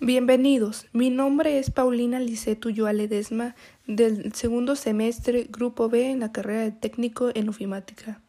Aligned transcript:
Bienvenidos, 0.00 0.86
mi 0.92 1.10
nombre 1.10 1.58
es 1.58 1.72
Paulina 1.72 2.20
Licetu 2.20 2.68
Ledesma 2.70 3.56
del 3.88 4.32
segundo 4.32 4.76
semestre 4.76 5.48
Grupo 5.50 5.88
B 5.88 6.12
en 6.12 6.20
la 6.20 6.30
carrera 6.30 6.62
de 6.62 6.70
técnico 6.70 7.30
en 7.34 7.48
ofimática. 7.48 8.22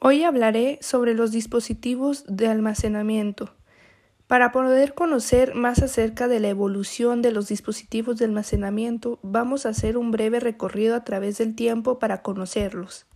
Hoy 0.00 0.24
hablaré 0.24 0.80
sobre 0.82 1.14
los 1.14 1.30
dispositivos 1.30 2.24
de 2.26 2.48
almacenamiento. 2.48 3.54
Para 4.26 4.50
poder 4.50 4.94
conocer 4.94 5.54
más 5.54 5.82
acerca 5.82 6.26
de 6.26 6.40
la 6.40 6.48
evolución 6.48 7.22
de 7.22 7.30
los 7.30 7.46
dispositivos 7.46 8.16
de 8.16 8.24
almacenamiento, 8.24 9.20
vamos 9.22 9.66
a 9.66 9.68
hacer 9.68 9.96
un 9.96 10.10
breve 10.10 10.40
recorrido 10.40 10.96
a 10.96 11.04
través 11.04 11.38
del 11.38 11.54
tiempo 11.54 12.00
para 12.00 12.22
conocerlos. 12.22 13.06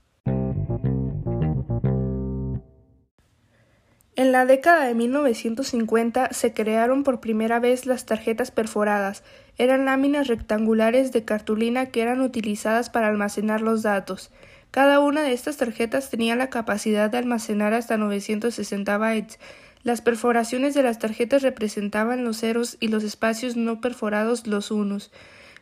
En 4.16 4.30
la 4.30 4.46
década 4.46 4.86
de 4.86 4.94
1950 4.94 6.28
se 6.32 6.52
crearon 6.52 7.02
por 7.02 7.18
primera 7.18 7.58
vez 7.58 7.84
las 7.84 8.06
tarjetas 8.06 8.52
perforadas. 8.52 9.24
Eran 9.58 9.86
láminas 9.86 10.28
rectangulares 10.28 11.10
de 11.10 11.24
cartulina 11.24 11.86
que 11.86 12.02
eran 12.02 12.20
utilizadas 12.20 12.90
para 12.90 13.08
almacenar 13.08 13.60
los 13.60 13.82
datos. 13.82 14.30
Cada 14.70 15.00
una 15.00 15.22
de 15.22 15.32
estas 15.32 15.56
tarjetas 15.56 16.10
tenía 16.10 16.36
la 16.36 16.48
capacidad 16.48 17.10
de 17.10 17.18
almacenar 17.18 17.74
hasta 17.74 17.96
960 17.96 18.98
bytes. 18.98 19.40
Las 19.82 20.00
perforaciones 20.00 20.74
de 20.74 20.84
las 20.84 21.00
tarjetas 21.00 21.42
representaban 21.42 22.22
los 22.22 22.38
ceros 22.38 22.76
y 22.78 22.88
los 22.88 23.02
espacios 23.02 23.56
no 23.56 23.80
perforados 23.80 24.46
los 24.46 24.70
unos. 24.70 25.10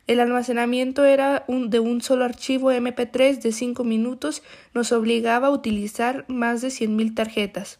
El 0.06 0.20
almacenamiento 0.20 1.06
era 1.06 1.46
de 1.48 1.80
un 1.80 2.02
solo 2.02 2.26
archivo 2.26 2.70
MP3 2.70 3.40
de 3.40 3.52
5 3.52 3.82
minutos, 3.82 4.42
nos 4.74 4.92
obligaba 4.92 5.48
a 5.48 5.52
utilizar 5.52 6.26
más 6.28 6.60
de 6.60 6.68
100.000 6.68 7.14
tarjetas. 7.14 7.78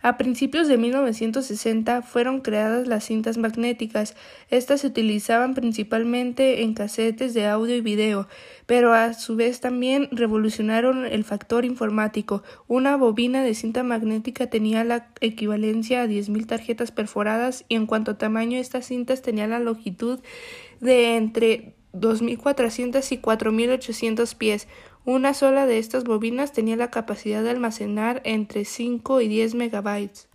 A 0.00 0.16
principios 0.16 0.68
de 0.68 0.78
1960 0.78 2.02
fueron 2.02 2.40
creadas 2.40 2.86
las 2.86 3.04
cintas 3.04 3.36
magnéticas. 3.36 4.14
Estas 4.48 4.82
se 4.82 4.86
utilizaban 4.86 5.54
principalmente 5.54 6.62
en 6.62 6.72
casetes 6.72 7.34
de 7.34 7.48
audio 7.48 7.74
y 7.74 7.80
video, 7.80 8.28
pero 8.66 8.92
a 8.92 9.12
su 9.12 9.34
vez 9.34 9.60
también 9.60 10.08
revolucionaron 10.12 11.04
el 11.04 11.24
factor 11.24 11.64
informático. 11.64 12.44
Una 12.68 12.96
bobina 12.96 13.42
de 13.42 13.54
cinta 13.54 13.82
magnética 13.82 14.46
tenía 14.46 14.84
la 14.84 15.08
equivalencia 15.20 16.02
a 16.02 16.06
10.000 16.06 16.46
tarjetas 16.46 16.92
perforadas 16.92 17.64
y 17.68 17.74
en 17.74 17.86
cuanto 17.86 18.12
a 18.12 18.18
tamaño 18.18 18.56
estas 18.56 18.86
cintas 18.86 19.20
tenían 19.20 19.50
la 19.50 19.58
longitud 19.58 20.20
de 20.80 21.16
entre 21.16 21.74
2.400 21.92 23.10
y 23.10 23.18
4.800 23.18 24.36
pies. 24.36 24.68
Una 25.04 25.34
sola 25.34 25.66
de 25.66 25.78
estas 25.78 26.04
bobinas 26.04 26.52
tenía 26.52 26.76
la 26.76 26.90
capacidad 26.90 27.42
de 27.42 27.50
almacenar 27.50 28.20
entre 28.24 28.64
5 28.64 29.20
y 29.20 29.28
10 29.28 29.54
megabytes. 29.54 30.28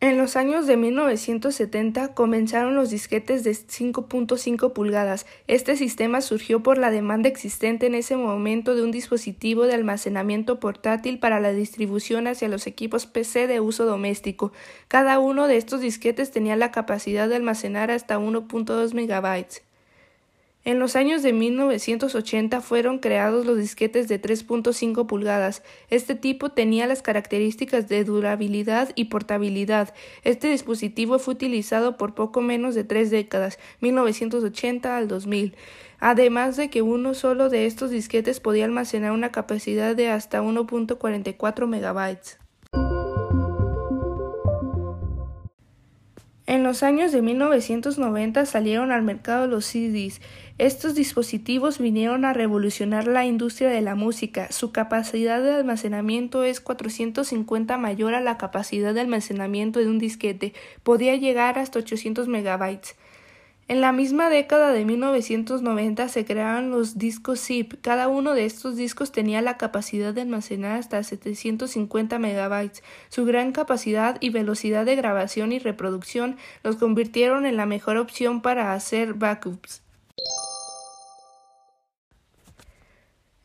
En 0.00 0.16
los 0.16 0.36
años 0.36 0.68
de 0.68 0.76
1970 0.76 2.14
comenzaron 2.14 2.76
los 2.76 2.88
disquetes 2.88 3.42
de 3.42 3.50
5.5 3.50 4.72
pulgadas. 4.72 5.26
Este 5.48 5.76
sistema 5.76 6.20
surgió 6.20 6.62
por 6.62 6.78
la 6.78 6.92
demanda 6.92 7.28
existente 7.28 7.86
en 7.86 7.96
ese 7.96 8.16
momento 8.16 8.76
de 8.76 8.82
un 8.82 8.92
dispositivo 8.92 9.64
de 9.64 9.74
almacenamiento 9.74 10.60
portátil 10.60 11.18
para 11.18 11.40
la 11.40 11.52
distribución 11.52 12.28
hacia 12.28 12.48
los 12.48 12.68
equipos 12.68 13.06
PC 13.06 13.48
de 13.48 13.58
uso 13.58 13.86
doméstico. 13.86 14.52
Cada 14.86 15.18
uno 15.18 15.48
de 15.48 15.56
estos 15.56 15.80
disquetes 15.80 16.30
tenía 16.30 16.54
la 16.54 16.70
capacidad 16.70 17.28
de 17.28 17.34
almacenar 17.34 17.90
hasta 17.90 18.20
1.2 18.20 18.94
megabytes. 18.94 19.67
En 20.68 20.78
los 20.78 20.96
años 20.96 21.22
de 21.22 21.32
1980 21.32 22.60
fueron 22.60 22.98
creados 22.98 23.46
los 23.46 23.56
disquetes 23.56 24.06
de 24.06 24.20
3.5 24.20 25.06
pulgadas. 25.06 25.62
Este 25.88 26.14
tipo 26.14 26.50
tenía 26.50 26.86
las 26.86 27.00
características 27.00 27.88
de 27.88 28.04
durabilidad 28.04 28.90
y 28.94 29.06
portabilidad. 29.06 29.94
Este 30.24 30.50
dispositivo 30.50 31.18
fue 31.18 31.32
utilizado 31.32 31.96
por 31.96 32.14
poco 32.14 32.42
menos 32.42 32.74
de 32.74 32.84
tres 32.84 33.10
décadas, 33.10 33.58
1980 33.80 34.94
al 34.94 35.08
2000. 35.08 35.56
Además 36.00 36.58
de 36.58 36.68
que 36.68 36.82
uno 36.82 37.14
solo 37.14 37.48
de 37.48 37.64
estos 37.64 37.90
disquetes 37.90 38.38
podía 38.38 38.66
almacenar 38.66 39.12
una 39.12 39.32
capacidad 39.32 39.96
de 39.96 40.10
hasta 40.10 40.42
1.44 40.42 41.66
megabytes. 41.66 42.38
En 46.48 46.62
los 46.62 46.82
años 46.82 47.12
de 47.12 47.20
1990 47.20 48.46
salieron 48.46 48.90
al 48.90 49.02
mercado 49.02 49.46
los 49.46 49.66
CDs. 49.66 50.22
Estos 50.56 50.94
dispositivos 50.94 51.78
vinieron 51.78 52.24
a 52.24 52.32
revolucionar 52.32 53.06
la 53.06 53.26
industria 53.26 53.68
de 53.68 53.82
la 53.82 53.94
música. 53.94 54.50
Su 54.50 54.72
capacidad 54.72 55.42
de 55.42 55.56
almacenamiento 55.56 56.44
es 56.44 56.62
450 56.62 57.76
mayor 57.76 58.14
a 58.14 58.22
la 58.22 58.38
capacidad 58.38 58.94
de 58.94 59.02
almacenamiento 59.02 59.78
de 59.78 59.88
un 59.88 59.98
disquete. 59.98 60.54
Podía 60.82 61.16
llegar 61.16 61.58
hasta 61.58 61.80
800 61.80 62.28
megabytes. 62.28 62.96
En 63.68 63.82
la 63.82 63.92
misma 63.92 64.30
década 64.30 64.72
de 64.72 64.86
1990 64.86 66.08
se 66.08 66.24
crearon 66.24 66.70
los 66.70 66.96
discos 66.96 67.38
zip. 67.38 67.74
Cada 67.82 68.08
uno 68.08 68.32
de 68.32 68.46
estos 68.46 68.76
discos 68.76 69.12
tenía 69.12 69.42
la 69.42 69.58
capacidad 69.58 70.14
de 70.14 70.22
almacenar 70.22 70.78
hasta 70.78 71.02
750 71.02 72.18
megabytes. 72.18 72.82
Su 73.10 73.26
gran 73.26 73.52
capacidad 73.52 74.16
y 74.20 74.30
velocidad 74.30 74.86
de 74.86 74.96
grabación 74.96 75.52
y 75.52 75.58
reproducción 75.58 76.38
los 76.62 76.76
convirtieron 76.76 77.44
en 77.44 77.58
la 77.58 77.66
mejor 77.66 77.98
opción 77.98 78.40
para 78.40 78.72
hacer 78.72 79.12
backups. 79.12 79.82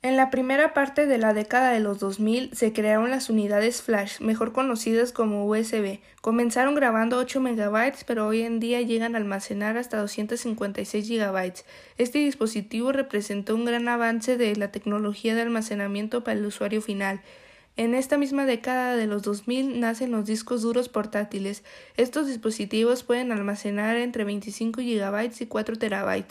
En 0.03 0.17
la 0.17 0.29
primera 0.29 0.73
parte 0.73 1.05
de 1.05 1.17
la 1.17 1.33
década 1.33 1.71
de 1.71 1.79
los 1.79 1.97
2000 1.97 2.53
se 2.53 2.73
crearon 2.73 3.09
las 3.09 3.29
unidades 3.29 3.81
flash, 3.81 4.19
mejor 4.19 4.51
conocidas 4.51 5.13
como 5.13 5.47
USB. 5.47 5.99
Comenzaron 6.19 6.75
grabando 6.75 7.17
8 7.17 7.39
megabytes, 7.39 8.03
pero 8.03 8.27
hoy 8.27 8.41
en 8.41 8.59
día 8.59 8.81
llegan 8.81 9.15
a 9.15 9.19
almacenar 9.19 9.77
hasta 9.77 9.99
256 9.99 11.07
gigabytes. 11.07 11.63
Este 11.97 12.19
dispositivo 12.19 12.91
representó 12.91 13.55
un 13.55 13.63
gran 13.63 13.87
avance 13.87 14.35
de 14.35 14.53
la 14.57 14.73
tecnología 14.73 15.35
de 15.35 15.43
almacenamiento 15.43 16.21
para 16.21 16.37
el 16.37 16.45
usuario 16.45 16.81
final. 16.81 17.21
En 17.75 17.95
esta 17.95 18.19
misma 18.19 18.45
década 18.45 18.95
de 18.95 19.07
los 19.07 19.23
2000 19.23 19.79
nacen 19.79 20.11
los 20.11 20.25
discos 20.25 20.61
duros 20.61 20.89
portátiles. 20.89 21.63
Estos 21.97 22.27
dispositivos 22.27 23.01
pueden 23.01 23.31
almacenar 23.31 23.97
entre 23.97 24.23
25 24.25 24.79
GB 24.79 25.31
y 25.39 25.45
4 25.47 25.77
TB. 25.79 26.23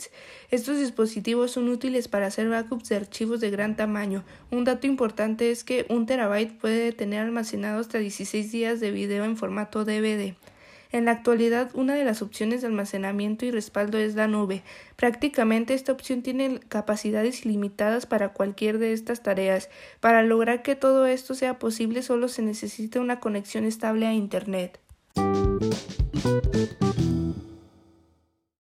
Estos 0.51 0.79
dispositivos 0.79 1.51
son 1.51 1.67
útiles 1.67 2.07
para 2.07 2.27
hacer 2.27 2.47
backups 2.47 2.87
de 2.87 2.95
archivos 2.95 3.41
de 3.41 3.49
gran 3.49 3.75
tamaño. 3.75 4.23
Un 4.51 4.63
dato 4.63 4.87
importante 4.87 5.51
es 5.51 5.65
que 5.65 5.85
un 5.89 6.05
terabyte 6.05 6.57
puede 6.57 6.93
tener 6.93 7.19
almacenado 7.19 7.81
hasta 7.81 7.97
16 7.97 8.49
días 8.49 8.79
de 8.79 8.91
video 8.91 9.25
en 9.25 9.35
formato 9.35 9.83
DVD. 9.83 10.35
En 10.93 11.05
la 11.05 11.11
actualidad, 11.11 11.71
una 11.73 11.95
de 11.95 12.03
las 12.03 12.21
opciones 12.21 12.61
de 12.61 12.67
almacenamiento 12.67 13.47
y 13.47 13.51
respaldo 13.51 13.97
es 13.97 14.13
la 14.13 14.27
nube. 14.27 14.61
Prácticamente 14.95 15.73
esta 15.73 15.91
opción 15.91 16.21
tiene 16.21 16.59
capacidades 16.69 17.47
ilimitadas 17.47 18.05
para 18.05 18.29
cualquier 18.29 18.77
de 18.77 18.93
estas 18.93 19.23
tareas. 19.23 19.69
Para 20.01 20.21
lograr 20.21 20.61
que 20.61 20.75
todo 20.75 21.07
esto 21.07 21.33
sea 21.33 21.57
posible 21.57 22.03
solo 22.03 22.27
se 22.27 22.43
necesita 22.43 22.99
una 22.99 23.19
conexión 23.19 23.65
estable 23.65 24.05
a 24.05 24.13
Internet. 24.13 24.79